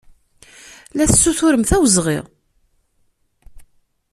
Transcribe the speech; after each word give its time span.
La 0.95 1.05
tessuturemt 1.09 1.75
awezɣi. 1.75 2.19